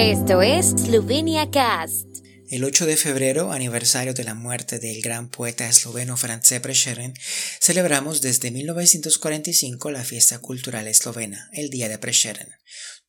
Esto 0.00 0.40
es 0.40 0.70
Slovenia 0.70 1.50
Cast. 1.50 2.06
El 2.48 2.64
8 2.64 2.86
de 2.86 2.96
febrero, 2.96 3.52
aniversario 3.52 4.14
de 4.14 4.24
la 4.24 4.32
muerte 4.32 4.78
del 4.78 5.02
gran 5.02 5.28
poeta 5.28 5.68
esloveno 5.68 6.16
Franz 6.16 6.54
Prešeren, 6.62 7.12
celebramos 7.60 8.22
desde 8.22 8.50
1945 8.50 9.90
la 9.90 10.02
fiesta 10.02 10.38
cultural 10.38 10.88
eslovena, 10.88 11.50
el 11.52 11.68
Día 11.68 11.90
de 11.90 11.98
Prešeren. 11.98 12.48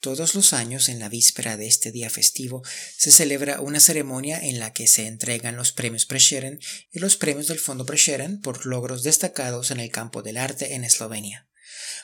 Todos 0.02 0.36
los 0.36 0.52
años, 0.52 0.90
en 0.90 1.00
la 1.00 1.08
víspera 1.08 1.56
de 1.56 1.68
este 1.68 1.94
día 1.94 2.10
festivo, 2.10 2.62
se 2.98 3.12
celebra 3.12 3.62
una 3.62 3.80
ceremonia 3.80 4.38
en 4.42 4.60
la 4.60 4.74
que 4.74 4.86
se 4.88 5.08
entregan 5.08 5.56
los 5.56 5.72
premios 5.72 6.06
Prešeren 6.06 6.60
y 6.92 7.00
los 7.00 7.16
premios 7.16 7.48
del 7.48 7.60
Fondo 7.60 7.86
Prešeren 7.86 8.42
por 8.42 8.66
logros 8.66 9.04
destacados 9.04 9.72
en 9.72 9.80
el 9.80 9.92
campo 9.92 10.24
del 10.24 10.36
arte 10.36 10.76
en 10.76 10.84
Eslovenia. 10.84 11.48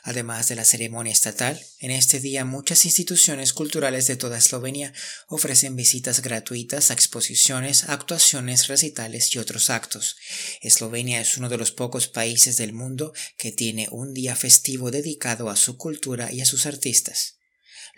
Además 0.08 0.48
de 0.48 0.54
la 0.54 0.64
ceremonia 0.64 1.12
estatal, 1.12 1.62
en 1.80 1.90
este 1.90 2.18
día 2.18 2.46
muchas 2.46 2.86
instituciones 2.86 3.52
culturales 3.52 4.06
de 4.06 4.16
toda 4.16 4.38
Eslovenia 4.38 4.94
ofrecen 5.26 5.76
visitas 5.76 6.22
gratuitas 6.22 6.90
a 6.90 6.94
exposiciones, 6.94 7.90
actuaciones, 7.90 8.68
recitales 8.68 9.34
y 9.34 9.38
otros 9.38 9.68
actos. 9.68 10.16
Eslovenia 10.62 11.20
es 11.20 11.36
uno 11.36 11.50
de 11.50 11.58
los 11.58 11.72
pocos 11.72 12.08
países 12.08 12.56
del 12.56 12.72
mundo 12.72 13.12
que 13.36 13.52
tiene 13.52 13.86
un 13.90 14.14
día 14.14 14.34
festivo 14.34 14.90
dedicado 14.90 15.50
a 15.50 15.56
su 15.56 15.76
cultura 15.76 16.32
y 16.32 16.40
a 16.40 16.46
sus 16.46 16.64
artistas. 16.64 17.37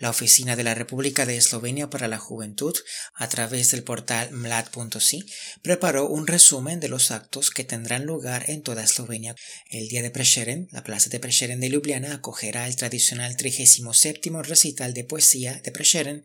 La 0.00 0.09
Oficina 0.09 0.56
de 0.56 0.64
la 0.64 0.74
República 0.74 1.27
de 1.27 1.36
Eslovenia 1.36 1.90
para 1.90 2.08
la 2.08 2.16
Juventud, 2.16 2.74
a 3.12 3.28
través 3.28 3.70
del 3.70 3.82
portal 3.82 4.32
mlad.si, 4.32 5.27
preparó 5.60 6.08
un 6.08 6.27
resumen 6.27 6.80
de 6.80 6.88
los 6.88 7.10
actos 7.10 7.50
que 7.50 7.64
tendrán 7.64 8.06
lugar 8.06 8.48
en 8.48 8.62
toda 8.62 8.82
Eslovenia. 8.82 9.36
El 9.68 9.88
día 9.88 10.00
de 10.00 10.10
Prešeren, 10.10 10.68
la 10.72 10.82
plaza 10.84 11.10
de 11.10 11.20
Prešeren 11.20 11.60
de 11.60 11.68
Ljubljana 11.68 12.14
acogerá 12.14 12.66
el 12.66 12.77
tradicional 12.77 13.36
37 13.36 14.30
recital 14.42 14.94
de 14.94 15.05
poesía 15.05 15.60
de 15.62 15.70
Prešeren, 15.70 16.24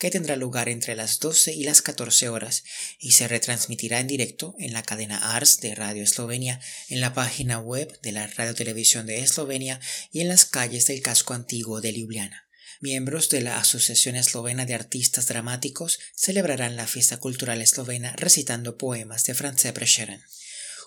que 0.00 0.10
tendrá 0.10 0.34
lugar 0.34 0.68
entre 0.68 0.96
las 0.96 1.20
12 1.20 1.52
y 1.52 1.62
las 1.62 1.80
14 1.80 2.28
horas 2.28 2.64
y 2.98 3.12
se 3.12 3.28
retransmitirá 3.28 4.00
en 4.00 4.08
directo 4.08 4.56
en 4.58 4.72
la 4.72 4.82
cadena 4.82 5.36
ARS 5.36 5.60
de 5.60 5.76
Radio 5.76 6.02
Eslovenia, 6.02 6.60
en 6.88 7.00
la 7.00 7.14
página 7.14 7.60
web 7.60 8.00
de 8.00 8.10
la 8.10 8.26
Radio 8.26 8.56
Televisión 8.56 9.06
de 9.06 9.20
Eslovenia 9.20 9.78
y 10.10 10.22
en 10.22 10.28
las 10.28 10.44
calles 10.44 10.88
del 10.88 11.02
casco 11.02 11.34
antiguo 11.34 11.80
de 11.80 11.92
Ljubljana 11.92 12.48
miembros 12.82 13.30
de 13.30 13.40
la 13.40 13.58
Asociación 13.58 14.16
Eslovena 14.16 14.66
de 14.66 14.74
Artistas 14.74 15.28
Dramáticos 15.28 16.00
celebrarán 16.16 16.74
la 16.74 16.88
fiesta 16.88 17.18
cultural 17.18 17.62
eslovena 17.62 18.12
recitando 18.16 18.76
poemas 18.76 19.24
de 19.24 19.34
Franz 19.34 19.62
Prešeren. 19.72 20.20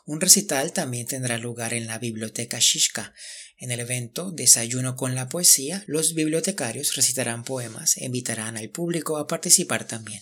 Un 0.05 0.19
recital 0.19 0.73
también 0.73 1.07
tendrá 1.07 1.37
lugar 1.37 1.73
en 1.73 1.87
la 1.87 1.97
Biblioteca 1.97 2.59
Shishka. 2.59 3.13
En 3.57 3.71
el 3.71 3.79
evento 3.79 4.31
Desayuno 4.31 4.97
con 4.97 5.15
la 5.15 5.29
Poesía, 5.29 5.83
los 5.87 6.13
bibliotecarios 6.13 6.95
recitarán 6.95 7.45
poemas 7.45 7.95
e 7.95 8.05
invitarán 8.05 8.57
al 8.57 8.69
público 8.69 9.17
a 9.17 9.25
participar 9.25 9.87
también. 9.87 10.21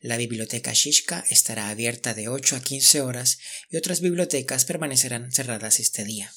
La 0.00 0.16
biblioteca 0.16 0.72
Shishka 0.72 1.24
estará 1.30 1.68
abierta 1.68 2.14
de 2.14 2.28
8 2.28 2.56
a 2.56 2.60
15 2.60 3.02
horas 3.02 3.38
y 3.70 3.76
otras 3.76 4.00
bibliotecas 4.00 4.64
permanecerán 4.64 5.30
cerradas 5.30 5.78
este 5.78 6.04
día. 6.04 6.32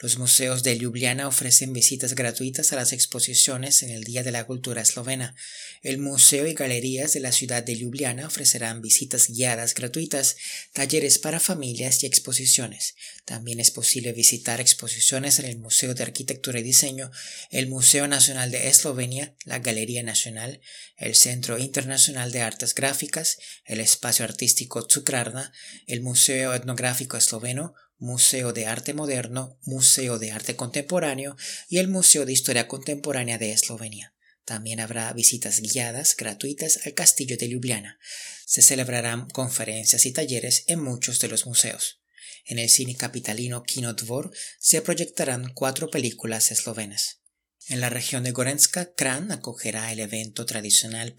Los 0.00 0.16
museos 0.16 0.62
de 0.62 0.76
Ljubljana 0.78 1.26
ofrecen 1.26 1.72
visitas 1.72 2.14
gratuitas 2.14 2.72
a 2.72 2.76
las 2.76 2.92
exposiciones 2.92 3.82
en 3.82 3.90
el 3.90 4.04
Día 4.04 4.22
de 4.22 4.30
la 4.30 4.46
Cultura 4.46 4.80
Eslovena. 4.80 5.34
El 5.82 5.98
Museo 5.98 6.46
y 6.46 6.54
Galerías 6.54 7.14
de 7.14 7.20
la 7.20 7.32
ciudad 7.32 7.64
de 7.64 7.74
Ljubljana 7.74 8.28
ofrecerán 8.28 8.80
visitas 8.80 9.26
guiadas 9.26 9.74
gratuitas, 9.74 10.36
talleres 10.72 11.18
para 11.18 11.40
familias 11.40 12.04
y 12.04 12.06
exposiciones. 12.06 12.94
También 13.24 13.58
es 13.58 13.72
posible 13.72 14.12
visitar 14.12 14.60
exposiciones 14.60 15.40
en 15.40 15.46
el 15.46 15.58
Museo 15.58 15.94
de 15.94 16.04
Arquitectura 16.04 16.60
y 16.60 16.62
Diseño, 16.62 17.10
el 17.50 17.66
Museo 17.66 18.06
Nacional 18.06 18.52
de 18.52 18.68
Eslovenia, 18.68 19.34
la 19.46 19.58
Galería 19.58 20.04
Nacional, 20.04 20.60
el 20.96 21.16
Centro 21.16 21.58
Internacional 21.58 22.30
de 22.30 22.42
Artes 22.42 22.72
Gráficas, 22.72 23.38
el 23.64 23.80
Espacio 23.80 24.24
Artístico 24.24 24.86
Cukrarna, 24.86 25.52
el 25.88 26.02
Museo 26.02 26.54
Etnográfico 26.54 27.16
Esloveno, 27.16 27.74
Museo 27.98 28.52
de 28.52 28.66
Arte 28.66 28.94
Moderno, 28.94 29.58
Museo 29.62 30.18
de 30.18 30.30
Arte 30.30 30.54
Contemporáneo 30.54 31.36
y 31.68 31.78
el 31.78 31.88
Museo 31.88 32.24
de 32.24 32.32
Historia 32.32 32.68
Contemporánea 32.68 33.38
de 33.38 33.50
Eslovenia. 33.52 34.14
También 34.44 34.80
habrá 34.80 35.12
visitas 35.12 35.60
guiadas 35.60 36.16
gratuitas 36.16 36.80
al 36.86 36.94
castillo 36.94 37.36
de 37.36 37.48
Ljubljana. 37.48 37.98
Se 38.46 38.62
celebrarán 38.62 39.28
conferencias 39.28 40.06
y 40.06 40.12
talleres 40.12 40.64
en 40.68 40.80
muchos 40.80 41.18
de 41.18 41.28
los 41.28 41.44
museos. 41.44 42.00
En 42.46 42.58
el 42.58 42.70
cine 42.70 42.96
capitalino 42.96 43.62
Kinodvor 43.64 44.30
se 44.58 44.80
proyectarán 44.80 45.52
cuatro 45.52 45.90
películas 45.90 46.50
eslovenas. 46.50 47.20
En 47.66 47.80
la 47.80 47.90
región 47.90 48.24
de 48.24 48.30
Gorenska, 48.30 48.94
Kran 48.94 49.30
acogerá 49.30 49.92
el 49.92 50.00
evento 50.00 50.46
tradicional 50.46 51.14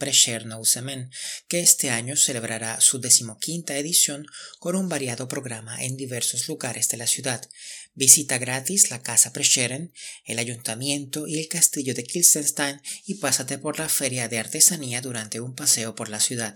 Semen, 0.63 1.11
que 1.47 1.59
este 1.59 1.91
año 1.91 2.15
celebrará 2.15 2.81
su 2.81 2.99
decimoquinta 2.99 3.77
edición 3.77 4.25
con 4.57 4.75
un 4.75 4.89
variado 4.89 5.27
programa 5.27 5.83
en 5.83 5.95
diversos 5.95 6.47
lugares 6.47 6.87
de 6.89 6.97
la 6.97 7.05
ciudad. 7.05 7.47
Visita 7.93 8.37
gratis 8.39 8.89
la 8.89 9.03
Casa 9.03 9.31
Prescheren, 9.31 9.93
el 10.25 10.39
Ayuntamiento 10.39 11.27
y 11.27 11.39
el 11.39 11.47
Castillo 11.47 11.93
de 11.93 12.03
Kilsenstein 12.03 12.81
y 13.05 13.15
pásate 13.15 13.57
por 13.59 13.77
la 13.77 13.89
Feria 13.89 14.27
de 14.27 14.39
Artesanía 14.39 15.01
durante 15.01 15.41
un 15.41 15.53
paseo 15.53 15.93
por 15.93 16.09
la 16.09 16.19
ciudad. 16.19 16.55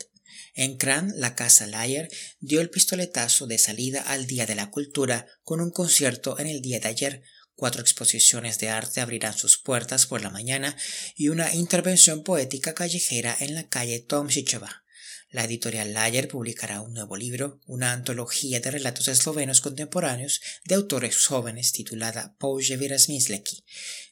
En 0.56 0.78
Kran, 0.78 1.14
la 1.16 1.36
Casa 1.36 1.68
Layer 1.68 2.10
dio 2.40 2.62
el 2.62 2.70
pistoletazo 2.70 3.48
de 3.48 3.58
salida 3.58 4.02
al 4.02 4.28
Día 4.28 4.46
de 4.46 4.56
la 4.56 4.70
Cultura 4.70 5.28
con 5.44 5.62
un 5.62 5.72
concierto 5.72 6.40
en 6.40 6.48
el 6.48 6.62
día 6.62 6.80
de 6.80 6.88
ayer, 6.88 7.24
Cuatro 7.56 7.82
exposiciones 7.82 8.60
de 8.60 8.70
arte 8.70 9.00
abrirán 9.00 9.38
sus 9.38 9.58
puertas 9.58 10.06
por 10.08 10.22
la 10.22 10.30
mañana 10.30 10.76
y 11.16 11.30
una 11.30 11.54
intervención 11.54 12.24
poética 12.24 12.74
callejera 12.74 13.36
en 13.40 13.54
la 13.54 13.68
calle 13.70 14.00
Tomšičova. 14.00 14.84
La 15.30 15.46
editorial 15.46 15.94
Layer 15.94 16.28
publicará 16.28 16.82
un 16.82 16.94
nuevo 16.94 17.16
libro, 17.16 17.60
una 17.66 17.92
antología 17.92 18.60
de 18.60 18.70
relatos 18.70 19.08
eslovenos 19.08 19.62
contemporáneos 19.62 20.42
de 20.64 20.76
autores 20.76 21.26
jóvenes 21.26 21.72
titulada 21.72 22.36
Použe 22.38 22.78
Misleki, 22.78 23.64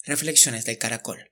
Reflexiones 0.03 0.65
del 0.65 0.79
Caracol. 0.79 1.30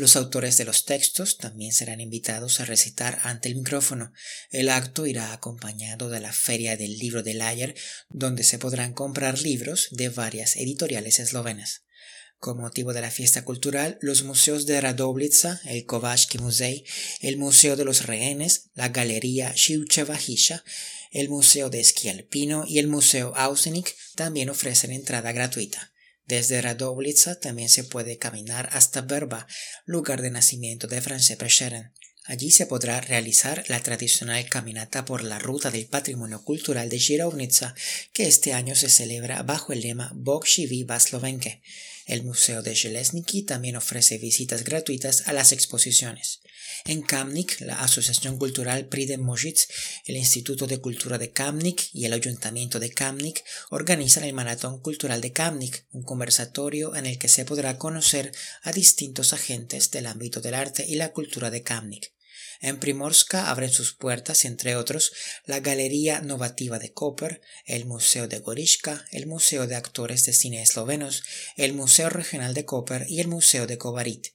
Los 0.00 0.16
autores 0.16 0.56
de 0.56 0.64
los 0.64 0.86
textos 0.86 1.36
también 1.36 1.72
serán 1.72 2.00
invitados 2.00 2.58
a 2.60 2.64
recitar 2.64 3.20
ante 3.22 3.50
el 3.50 3.56
micrófono. 3.56 4.14
El 4.50 4.70
acto 4.70 5.04
irá 5.04 5.34
acompañado 5.34 6.08
de 6.08 6.20
la 6.20 6.32
Feria 6.32 6.78
del 6.78 6.96
Libro 6.96 7.22
de 7.22 7.34
Layer, 7.34 7.74
donde 8.08 8.42
se 8.42 8.58
podrán 8.58 8.94
comprar 8.94 9.38
libros 9.42 9.88
de 9.90 10.08
varias 10.08 10.56
editoriales 10.56 11.18
eslovenas. 11.18 11.82
Con 12.38 12.56
motivo 12.56 12.94
de 12.94 13.02
la 13.02 13.10
fiesta 13.10 13.44
cultural, 13.44 13.98
los 14.00 14.22
museos 14.22 14.64
de 14.64 14.80
Radoblica, 14.80 15.60
el 15.66 15.84
Kovački 15.84 16.38
Musei, 16.38 16.86
el 17.20 17.36
Museo 17.36 17.76
de 17.76 17.84
los 17.84 18.06
Rehenes, 18.06 18.70
la 18.72 18.88
Galería 18.88 19.52
Shivchevajisha, 19.54 20.64
el 21.10 21.28
Museo 21.28 21.68
de 21.68 21.80
Esquí 21.80 22.08
Alpino 22.08 22.64
y 22.66 22.78
el 22.78 22.88
Museo 22.88 23.34
Ausenik 23.36 23.94
también 24.14 24.48
ofrecen 24.48 24.92
entrada 24.92 25.32
gratuita. 25.32 25.89
Desde 26.30 26.62
Radoblica 26.62 27.34
también 27.40 27.68
se 27.68 27.82
puede 27.82 28.16
caminar 28.16 28.68
hasta 28.70 29.00
Verba, 29.00 29.48
lugar 29.84 30.22
de 30.22 30.30
nacimiento 30.30 30.86
de 30.86 31.00
Franz 31.00 31.34
Prešeren. 31.36 31.92
Allí 32.24 32.52
se 32.52 32.66
podrá 32.66 33.00
realizar 33.00 33.64
la 33.66 33.82
tradicional 33.82 34.48
caminata 34.48 35.04
por 35.04 35.24
la 35.24 35.40
ruta 35.40 35.72
del 35.72 35.86
patrimonio 35.86 36.44
cultural 36.44 36.88
de 36.88 37.00
Žirovnica, 37.00 37.74
que 38.12 38.28
este 38.28 38.52
año 38.52 38.76
se 38.76 38.88
celebra 38.88 39.42
bajo 39.42 39.72
el 39.72 39.80
lema 39.80 40.12
Bog 40.14 40.46
živi 40.46 40.86
Slovenke. 41.00 41.62
El 42.06 42.22
Museo 42.22 42.62
de 42.62 42.74
Železniky 42.74 43.42
también 43.42 43.76
ofrece 43.76 44.18
visitas 44.18 44.64
gratuitas 44.64 45.26
a 45.26 45.32
las 45.32 45.52
exposiciones. 45.52 46.40
En 46.84 47.02
Kamnik, 47.02 47.60
la 47.60 47.80
Asociación 47.80 48.38
Cultural 48.38 48.86
Pride 48.86 49.18
Mojic, 49.18 49.68
el 50.06 50.16
Instituto 50.16 50.66
de 50.66 50.78
Cultura 50.78 51.18
de 51.18 51.30
Kamnik 51.30 51.88
y 51.92 52.04
el 52.04 52.12
Ayuntamiento 52.12 52.80
de 52.80 52.90
Kamnik 52.90 53.44
organizan 53.70 54.24
el 54.24 54.32
Maratón 54.32 54.80
Cultural 54.80 55.20
de 55.20 55.32
Kamnik, 55.32 55.84
un 55.92 56.02
conversatorio 56.02 56.94
en 56.96 57.06
el 57.06 57.18
que 57.18 57.28
se 57.28 57.44
podrá 57.44 57.78
conocer 57.78 58.32
a 58.62 58.72
distintos 58.72 59.32
agentes 59.32 59.90
del 59.90 60.06
ámbito 60.06 60.40
del 60.40 60.54
arte 60.54 60.86
y 60.86 60.94
la 60.94 61.12
cultura 61.12 61.50
de 61.50 61.62
Kamnik. 61.62 62.12
En 62.60 62.78
Primorska 62.78 63.50
abren 63.50 63.70
sus 63.70 63.94
puertas, 63.94 64.44
entre 64.44 64.76
otros, 64.76 65.12
la 65.46 65.60
Galería 65.60 66.20
Novativa 66.20 66.78
de 66.78 66.92
Koper, 66.92 67.40
el 67.64 67.86
Museo 67.86 68.28
de 68.28 68.38
Gorishka, 68.38 69.06
el 69.12 69.26
Museo 69.26 69.66
de 69.66 69.76
Actores 69.76 70.26
de 70.26 70.34
Cine 70.34 70.60
Eslovenos, 70.60 71.22
el 71.56 71.72
Museo 71.72 72.10
Regional 72.10 72.52
de 72.52 72.66
Koper 72.66 73.06
y 73.08 73.20
el 73.20 73.28
Museo 73.28 73.66
de 73.66 73.78
Kovarit. 73.78 74.28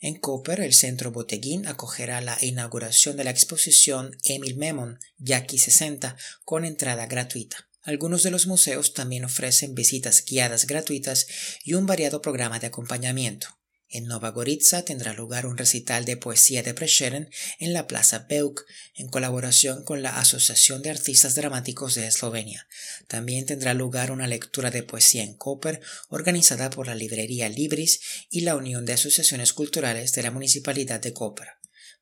En 0.00 0.14
Koper, 0.14 0.60
el 0.60 0.74
Centro 0.74 1.10
Boteguín 1.10 1.66
acogerá 1.66 2.20
la 2.20 2.38
inauguración 2.40 3.16
de 3.16 3.24
la 3.24 3.30
exposición 3.30 4.16
Emil 4.24 4.56
Memon, 4.56 5.00
Jackie 5.18 5.58
60, 5.58 6.16
con 6.44 6.64
entrada 6.64 7.06
gratuita. 7.06 7.68
Algunos 7.82 8.22
de 8.22 8.30
los 8.30 8.46
museos 8.46 8.94
también 8.94 9.24
ofrecen 9.24 9.74
visitas 9.74 10.24
guiadas 10.24 10.68
gratuitas 10.68 11.26
y 11.64 11.74
un 11.74 11.86
variado 11.86 12.22
programa 12.22 12.60
de 12.60 12.68
acompañamiento. 12.68 13.48
En 13.94 14.06
Nova 14.06 14.30
Gorica 14.30 14.82
tendrá 14.86 15.12
lugar 15.12 15.44
un 15.44 15.58
recital 15.58 16.06
de 16.06 16.16
poesía 16.16 16.62
de 16.62 16.72
Prešeren 16.72 17.28
en 17.58 17.74
la 17.74 17.86
Plaza 17.86 18.24
Beuk, 18.26 18.64
en 18.94 19.08
colaboración 19.08 19.84
con 19.84 20.00
la 20.00 20.18
Asociación 20.18 20.80
de 20.80 20.88
Artistas 20.88 21.34
Dramáticos 21.34 21.94
de 21.94 22.06
Eslovenia. 22.06 22.66
También 23.06 23.44
tendrá 23.44 23.74
lugar 23.74 24.10
una 24.10 24.26
lectura 24.26 24.70
de 24.70 24.82
poesía 24.82 25.24
en 25.24 25.34
Koper, 25.34 25.82
organizada 26.08 26.70
por 26.70 26.86
la 26.86 26.94
librería 26.94 27.50
Libris 27.50 28.00
y 28.30 28.40
la 28.40 28.56
Unión 28.56 28.86
de 28.86 28.94
Asociaciones 28.94 29.52
Culturales 29.52 30.12
de 30.14 30.22
la 30.22 30.30
Municipalidad 30.30 30.98
de 30.98 31.12
Koper. 31.12 31.48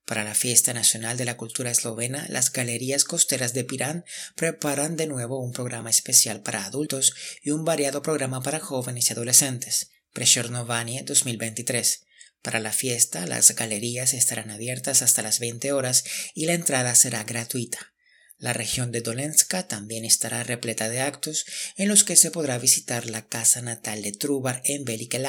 Para 0.04 0.22
la 0.22 0.36
Fiesta 0.36 0.72
Nacional 0.72 1.16
de 1.16 1.25
la 1.25 1.36
Cultura 1.36 1.72
Eslovena, 1.72 2.25
las 2.28 2.52
Galerías 2.52 3.02
Costeras 3.02 3.52
de 3.52 3.64
Pirán 3.64 4.04
preparan 4.36 4.96
de 4.96 5.08
nuevo 5.08 5.40
un 5.40 5.52
programa 5.52 5.90
especial 5.90 6.40
para 6.40 6.64
adultos 6.64 7.14
y 7.43 7.50
un 7.50 7.64
variado 7.64 8.00
programa 8.00 8.43
para 8.43 8.60
jóvenes 8.60 9.10
y 9.10 9.12
adolescentes, 9.12 9.90
Prešernovanie 10.12 11.04
2023. 11.04 12.02
Para 12.42 12.58
la 12.58 12.72
fiesta, 12.72 13.26
las 13.26 13.54
galerías 13.54 14.12
estarán 14.12 14.50
abiertas 14.50 15.02
hasta 15.02 15.22
las 15.22 15.38
20 15.38 15.72
horas 15.72 16.04
y 16.34 16.46
la 16.46 16.54
entrada 16.54 16.94
será 16.94 17.22
gratuita. 17.22 17.92
La 18.40 18.54
región 18.54 18.90
de 18.90 19.02
Dolenska 19.02 19.68
también 19.68 20.06
estará 20.06 20.42
repleta 20.42 20.88
de 20.88 21.00
actos 21.00 21.44
en 21.76 21.88
los 21.88 22.04
que 22.04 22.16
se 22.16 22.30
podrá 22.30 22.58
visitar 22.58 23.08
la 23.08 23.26
casa 23.28 23.60
natal 23.60 24.02
de 24.02 24.12
Trubar 24.12 24.62
en 24.64 24.84
Velike 24.84 25.22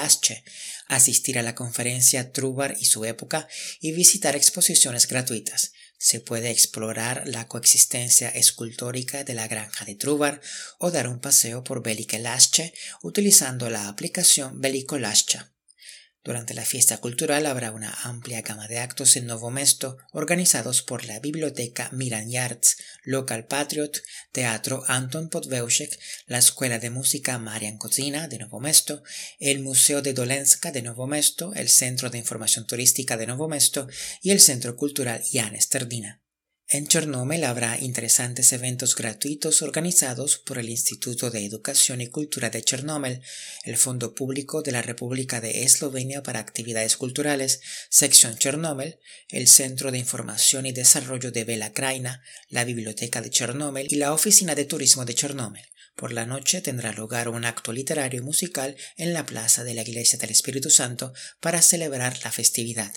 asistir 0.87 1.37
a 1.37 1.43
la 1.43 1.53
conferencia 1.53 2.31
Trubar 2.31 2.75
y 2.79 2.85
su 2.85 3.03
época 3.03 3.49
y 3.81 3.91
visitar 3.91 4.37
exposiciones 4.37 5.07
gratuitas. 5.07 5.73
Se 6.03 6.19
puede 6.19 6.49
explorar 6.49 7.27
la 7.27 7.47
coexistencia 7.47 8.27
escultórica 8.29 9.23
de 9.23 9.35
la 9.35 9.47
granja 9.47 9.85
de 9.85 9.93
Trubar 9.93 10.41
o 10.79 10.89
dar 10.89 11.07
un 11.07 11.19
paseo 11.19 11.63
por 11.63 11.83
Velike 11.83 12.19
utilizando 13.03 13.69
la 13.69 13.87
aplicación 13.87 14.59
Velikolascha. 14.61 15.50
Durante 16.23 16.53
la 16.53 16.65
fiesta 16.65 16.97
cultural 16.97 17.47
habrá 17.47 17.71
una 17.71 17.91
amplia 18.03 18.41
gama 18.41 18.67
de 18.67 18.77
actos 18.77 19.15
en 19.15 19.25
Novo 19.25 19.49
Mesto 19.49 19.97
organizados 20.11 20.83
por 20.83 21.03
la 21.05 21.19
Biblioteca 21.19 21.89
Miran 21.91 22.29
Yards, 22.29 22.77
Local 23.03 23.47
Patriot, 23.47 24.03
Teatro 24.31 24.83
Anton 24.87 25.29
Podveushek, 25.29 25.99
la 26.27 26.37
Escuela 26.37 26.77
de 26.77 26.91
Música 26.91 27.39
Marian 27.39 27.79
Kozina 27.79 28.27
de 28.27 28.37
Novo 28.37 28.59
Mesto, 28.59 29.01
el 29.39 29.61
Museo 29.61 30.03
de 30.03 30.13
Dolenska 30.13 30.71
de 30.71 30.83
Novo 30.83 31.07
Mesto, 31.07 31.53
el 31.55 31.69
Centro 31.69 32.11
de 32.11 32.19
Información 32.19 32.67
Turística 32.67 33.17
de 33.17 33.25
Novo 33.25 33.47
Mesto 33.47 33.87
y 34.21 34.29
el 34.29 34.41
Centro 34.41 34.75
Cultural 34.75 35.23
Jan 35.31 35.59
Sterdina. 35.59 36.20
En 36.73 36.87
Chernomel 36.87 37.43
habrá 37.43 37.77
interesantes 37.81 38.53
eventos 38.53 38.95
gratuitos 38.95 39.61
organizados 39.61 40.37
por 40.37 40.57
el 40.57 40.69
Instituto 40.69 41.29
de 41.29 41.45
Educación 41.45 41.99
y 41.99 42.07
Cultura 42.07 42.49
de 42.49 42.63
Chernomel, 42.63 43.21
el 43.65 43.75
Fondo 43.75 44.15
Público 44.15 44.61
de 44.61 44.71
la 44.71 44.81
República 44.81 45.41
de 45.41 45.65
Eslovenia 45.65 46.23
para 46.23 46.39
Actividades 46.39 46.95
Culturales, 46.95 47.59
Sección 47.89 48.37
Chernomel, 48.37 48.99
el 49.27 49.49
Centro 49.49 49.91
de 49.91 49.97
Información 49.97 50.65
y 50.65 50.71
Desarrollo 50.71 51.33
de 51.33 51.43
Vela 51.43 51.73
Kraina, 51.73 52.23
la 52.47 52.63
Biblioteca 52.63 53.21
de 53.21 53.31
Chernomel 53.31 53.87
y 53.91 53.97
la 53.97 54.13
Oficina 54.13 54.55
de 54.55 54.63
Turismo 54.63 55.03
de 55.03 55.13
Chernomel. 55.13 55.65
Por 55.97 56.13
la 56.13 56.25
noche 56.25 56.61
tendrá 56.61 56.93
lugar 56.93 57.27
un 57.27 57.43
acto 57.43 57.73
literario 57.73 58.21
y 58.21 58.23
musical 58.23 58.77
en 58.95 59.11
la 59.11 59.25
plaza 59.25 59.65
de 59.65 59.73
la 59.73 59.81
Iglesia 59.81 60.17
del 60.17 60.29
Espíritu 60.29 60.69
Santo 60.69 61.11
para 61.41 61.61
celebrar 61.61 62.17
la 62.23 62.31
festividad. 62.31 62.93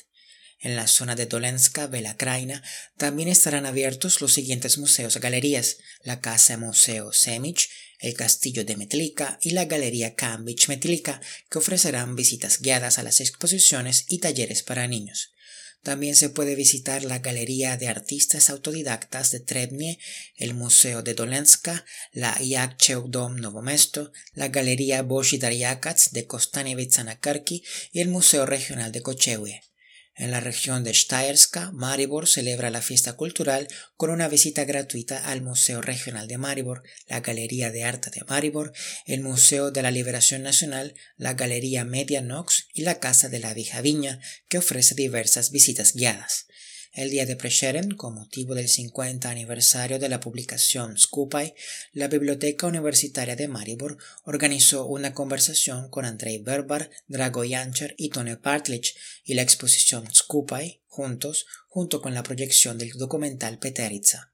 En 0.60 0.76
la 0.76 0.86
zona 0.86 1.14
de 1.14 1.26
Dolenska, 1.26 1.90
Kraina, 2.16 2.62
también 2.96 3.28
estarán 3.28 3.66
abiertos 3.66 4.20
los 4.20 4.32
siguientes 4.32 4.78
museos 4.78 5.18
galerías, 5.18 5.78
la 6.02 6.20
Casa 6.20 6.56
Museo 6.56 7.12
Semich, 7.12 7.68
el 7.98 8.14
Castillo 8.14 8.64
de 8.64 8.76
Metlika 8.76 9.38
y 9.40 9.50
la 9.50 9.64
Galería 9.64 10.14
Kambich 10.14 10.68
Metlika, 10.68 11.20
que 11.50 11.58
ofrecerán 11.58 12.16
visitas 12.16 12.60
guiadas 12.60 12.98
a 12.98 13.02
las 13.02 13.20
exposiciones 13.20 14.04
y 14.08 14.18
talleres 14.18 14.62
para 14.62 14.86
niños. 14.86 15.34
También 15.84 16.16
se 16.16 16.30
puede 16.30 16.54
visitar 16.54 17.04
la 17.04 17.18
Galería 17.18 17.76
de 17.76 17.88
Artistas 17.88 18.48
Autodidactas 18.48 19.30
de 19.32 19.40
Trebnie, 19.40 19.98
el 20.36 20.54
Museo 20.54 21.02
de 21.02 21.12
Dolenska, 21.12 21.84
la 22.12 22.38
Yakchev 22.40 23.10
Dom 23.10 23.36
Novomesto, 23.36 24.10
la 24.32 24.48
Galería 24.48 25.02
Boshi 25.02 25.36
de 25.36 26.26
Kostanevich 26.26 26.98
y 27.92 28.00
el 28.00 28.08
Museo 28.08 28.46
Regional 28.46 28.92
de 28.92 29.02
Kochewie. 29.02 29.62
En 30.16 30.30
la 30.30 30.38
región 30.38 30.84
de 30.84 30.94
Steyerska, 30.94 31.72
Maribor 31.72 32.28
celebra 32.28 32.70
la 32.70 32.82
fiesta 32.82 33.14
cultural 33.14 33.66
con 33.96 34.10
una 34.10 34.28
visita 34.28 34.64
gratuita 34.64 35.28
al 35.28 35.42
Museo 35.42 35.82
Regional 35.82 36.28
de 36.28 36.38
Maribor, 36.38 36.84
la 37.08 37.18
Galería 37.18 37.72
de 37.72 37.82
Arte 37.82 38.10
de 38.10 38.24
Maribor, 38.28 38.72
el 39.06 39.22
Museo 39.22 39.72
de 39.72 39.82
la 39.82 39.90
Liberación 39.90 40.44
Nacional, 40.44 40.94
la 41.16 41.34
Galería 41.34 41.84
Media 41.84 42.20
Nox 42.20 42.68
y 42.72 42.82
la 42.82 43.00
Casa 43.00 43.28
de 43.28 43.40
la 43.40 43.54
Vieja 43.54 43.80
Viña, 43.80 44.20
que 44.48 44.58
ofrece 44.58 44.94
diversas 44.94 45.50
visitas 45.50 45.94
guiadas. 45.94 46.46
El 46.94 47.10
día 47.10 47.26
de 47.26 47.34
Prešeren, 47.34 47.96
con 47.96 48.14
motivo 48.14 48.54
del 48.54 48.68
50 48.68 49.28
aniversario 49.28 49.98
de 49.98 50.08
la 50.08 50.20
publicación 50.20 50.96
Skupaj, 50.96 51.52
la 51.92 52.06
Biblioteca 52.06 52.68
Universitaria 52.68 53.34
de 53.34 53.48
Maribor 53.48 53.98
organizó 54.22 54.86
una 54.86 55.12
conversación 55.12 55.90
con 55.90 56.04
Andrei 56.04 56.38
Berbar, 56.38 56.90
Drago 57.08 57.42
Jancher 57.44 57.96
y 57.98 58.10
Tone 58.10 58.36
Partlich 58.36 58.94
y 59.24 59.34
la 59.34 59.42
exposición 59.42 60.06
Skupaj 60.14 60.82
juntos, 60.86 61.46
junto 61.66 62.00
con 62.00 62.14
la 62.14 62.22
proyección 62.22 62.78
del 62.78 62.92
documental 62.92 63.58
Peterica. 63.58 64.32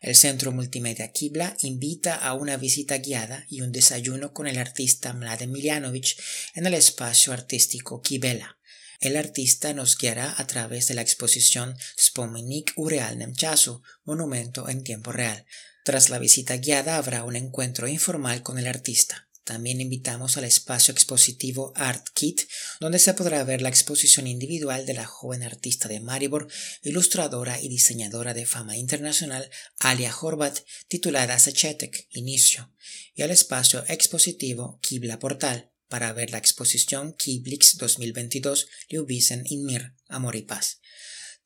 El 0.00 0.14
Centro 0.14 0.52
Multimedia 0.52 1.10
Kibla 1.10 1.56
invita 1.62 2.14
a 2.14 2.34
una 2.34 2.56
visita 2.56 2.98
guiada 2.98 3.44
y 3.48 3.62
un 3.62 3.72
desayuno 3.72 4.32
con 4.32 4.46
el 4.46 4.58
artista 4.58 5.12
Mladen 5.12 5.50
Miljanovic 5.50 6.22
en 6.54 6.66
el 6.66 6.74
espacio 6.74 7.32
artístico 7.32 8.00
Kibela. 8.00 8.58
El 9.00 9.16
artista 9.16 9.72
nos 9.72 9.96
guiará 9.96 10.34
a 10.38 10.46
través 10.46 10.88
de 10.88 10.94
la 10.94 11.02
exposición 11.02 11.76
Spomenik 11.98 12.72
u 12.76 12.88
realnem 12.88 13.34
chasu, 13.34 13.82
monumento 14.04 14.68
en 14.68 14.82
tiempo 14.82 15.12
real. 15.12 15.44
Tras 15.84 16.10
la 16.10 16.18
visita 16.18 16.56
guiada 16.56 16.96
habrá 16.96 17.24
un 17.24 17.36
encuentro 17.36 17.86
informal 17.86 18.42
con 18.42 18.58
el 18.58 18.66
artista. 18.66 19.26
También 19.46 19.80
invitamos 19.80 20.36
al 20.36 20.42
espacio 20.42 20.90
expositivo 20.90 21.72
Art 21.76 22.08
Kit, 22.14 22.40
donde 22.80 22.98
se 22.98 23.14
podrá 23.14 23.44
ver 23.44 23.62
la 23.62 23.68
exposición 23.68 24.26
individual 24.26 24.86
de 24.86 24.94
la 24.94 25.06
joven 25.06 25.44
artista 25.44 25.86
de 25.86 26.00
Maribor, 26.00 26.48
ilustradora 26.82 27.60
y 27.60 27.68
diseñadora 27.68 28.34
de 28.34 28.44
fama 28.44 28.76
internacional 28.76 29.48
Alia 29.78 30.12
Horvat, 30.20 30.58
titulada 30.88 31.38
Sechetek, 31.38 32.08
Inicio, 32.10 32.72
y 33.14 33.22
al 33.22 33.30
espacio 33.30 33.84
expositivo 33.86 34.80
Kibla 34.82 35.20
Portal, 35.20 35.70
para 35.88 36.12
ver 36.12 36.30
la 36.30 36.38
exposición 36.38 37.14
Kiblix 37.14 37.76
2022 37.78 38.68
Ljubisen 38.88 39.44
in 39.46 39.64
Mir, 39.64 39.92
Amor 40.08 40.36
y 40.36 40.42
Paz. 40.42 40.80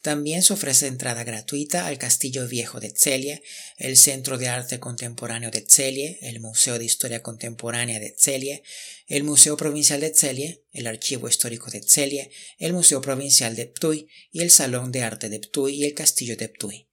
También 0.02 0.42
se 0.42 0.54
ofrece 0.54 0.86
entrada 0.86 1.24
gratuita 1.24 1.86
al 1.86 1.98
Castillo 1.98 2.48
Viejo 2.48 2.80
de 2.80 2.90
Tselie, 2.90 3.42
el 3.76 3.98
Centro 3.98 4.38
de 4.38 4.48
Arte 4.48 4.80
Contemporáneo 4.80 5.50
de 5.50 5.60
Tselie, 5.60 6.18
el 6.22 6.40
Museo 6.40 6.78
de 6.78 6.86
Historia 6.86 7.22
Contemporánea 7.22 8.00
de 8.00 8.10
Tselie, 8.10 8.62
el 9.08 9.24
Museo 9.24 9.58
Provincial 9.58 10.00
de 10.00 10.10
Tselie, 10.10 10.64
el 10.72 10.86
Archivo 10.86 11.28
Histórico 11.28 11.70
de 11.70 11.80
Tselie, 11.80 12.30
el 12.58 12.72
Museo 12.72 13.02
Provincial 13.02 13.54
de 13.56 13.66
Ptuy 13.66 14.08
y 14.32 14.40
el 14.40 14.50
Salón 14.50 14.90
de 14.90 15.02
Arte 15.02 15.28
de 15.28 15.38
Ptuy 15.38 15.74
y 15.74 15.84
el 15.84 15.92
Castillo 15.92 16.36
de 16.36 16.48
Ptuy. 16.48 16.89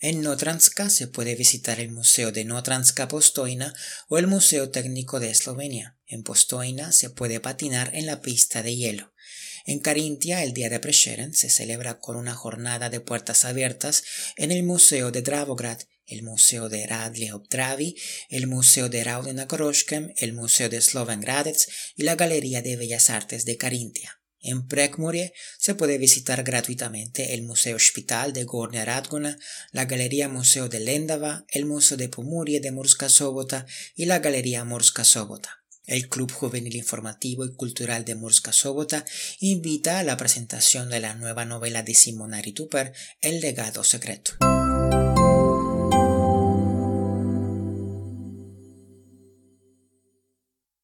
En 0.00 0.22
Notranska 0.22 0.90
se 0.90 1.08
puede 1.08 1.34
visitar 1.34 1.80
el 1.80 1.90
Museo 1.90 2.30
de 2.30 2.44
Notranska 2.44 3.08
Postoina 3.08 3.74
o 4.06 4.18
el 4.18 4.28
Museo 4.28 4.70
Técnico 4.70 5.18
de 5.18 5.30
Eslovenia. 5.30 5.98
En 6.06 6.22
Postoina 6.22 6.92
se 6.92 7.10
puede 7.10 7.40
patinar 7.40 7.90
en 7.94 8.06
la 8.06 8.20
pista 8.20 8.62
de 8.62 8.76
hielo. 8.76 9.12
En 9.66 9.80
Carintia, 9.80 10.44
el 10.44 10.52
día 10.52 10.70
de 10.70 10.78
Prešeren 10.78 11.34
se 11.34 11.50
celebra 11.50 11.98
con 11.98 12.14
una 12.14 12.34
jornada 12.34 12.90
de 12.90 13.00
puertas 13.00 13.44
abiertas 13.44 14.04
en 14.36 14.52
el 14.52 14.62
Museo 14.62 15.10
de 15.10 15.22
Dravograd, 15.22 15.80
el 16.06 16.22
Museo 16.22 16.68
de 16.68 16.86
Radlje 16.86 17.32
Obdravi, 17.32 17.96
el 18.30 18.46
Museo 18.46 18.88
de 18.88 19.02
Raudena 19.02 19.48
Koroškem, 19.48 20.12
el 20.16 20.32
Museo 20.32 20.68
de 20.68 20.80
Sloven 20.80 21.24
y 21.96 22.04
la 22.04 22.14
Galería 22.14 22.62
de 22.62 22.76
Bellas 22.76 23.10
Artes 23.10 23.44
de 23.44 23.56
Carintia. 23.56 24.17
En 24.40 24.66
Prekmurje 24.66 25.32
se 25.58 25.74
puede 25.74 25.98
visitar 25.98 26.44
gratuitamente 26.44 27.34
el 27.34 27.42
Museo 27.42 27.76
Hospital 27.76 28.32
de 28.32 28.44
Gornja 28.44 28.84
Radgona, 28.84 29.38
la 29.72 29.84
Galería 29.84 30.28
Museo 30.28 30.68
de 30.68 30.80
Lendava, 30.80 31.44
el 31.48 31.66
Museo 31.66 31.96
de 31.96 32.08
Pomurje 32.08 32.60
de 32.60 32.70
Murska 32.70 33.08
Sobota 33.08 33.66
y 33.96 34.04
la 34.04 34.20
Galería 34.20 34.64
Murska 34.64 35.04
Sobota. 35.04 35.58
El 35.86 36.08
Club 36.08 36.30
Juvenil 36.30 36.76
Informativo 36.76 37.46
y 37.46 37.54
Cultural 37.54 38.04
de 38.04 38.14
Murska 38.14 38.52
Sobota 38.52 39.06
invita 39.40 39.98
a 39.98 40.02
la 40.02 40.18
presentación 40.18 40.90
de 40.90 41.00
la 41.00 41.14
nueva 41.14 41.46
novela 41.46 41.82
de 41.82 41.94
Simona 41.94 42.42
Tupper, 42.54 42.92
El 43.22 43.40
legado 43.40 43.82
secreto. 43.82 44.32